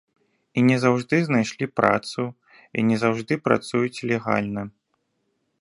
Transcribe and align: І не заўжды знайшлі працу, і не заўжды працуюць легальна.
І 0.59 0.61
не 0.69 0.77
заўжды 0.83 1.19
знайшлі 1.27 1.65
працу, 1.81 2.21
і 2.79 2.89
не 2.89 2.97
заўжды 3.05 3.33
працуюць 3.49 4.03
легальна. 4.15 4.69